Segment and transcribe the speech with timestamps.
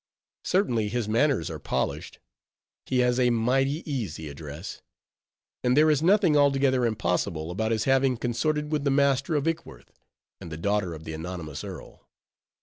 [0.45, 2.17] Certainly, his manners are polished,
[2.87, 4.81] he has a mighty easy address;
[5.63, 9.91] and there is nothing altogether impossible about his having consorted with the master of Ickworth,
[10.39, 12.09] and the daughter of the anonymous earl.